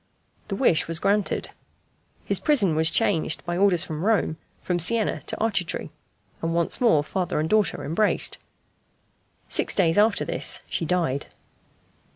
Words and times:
The 0.47 0.55
wish 0.55 0.87
was 0.87 0.97
granted. 0.97 1.51
His 2.25 2.39
prison 2.39 2.75
was 2.75 2.89
changed, 2.89 3.45
by 3.45 3.55
orders 3.55 3.83
from 3.83 4.03
Rome, 4.03 4.37
from 4.59 4.79
Siena 4.79 5.21
to 5.27 5.37
Arcetri, 5.37 5.91
and 6.41 6.55
once 6.55 6.81
more 6.81 7.03
father 7.03 7.39
and 7.39 7.47
daughter 7.47 7.83
embraced. 7.85 8.39
Six 9.47 9.75
days 9.75 9.99
after 9.99 10.25
this 10.25 10.61
she 10.67 10.85
died. 10.85 11.27